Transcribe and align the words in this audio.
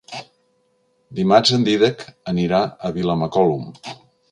Dimarts 1.19 1.51
en 1.59 1.67
Dídac 1.67 2.03
anirà 2.33 2.65
a 2.65 2.93
Vilamacolum. 2.99 3.71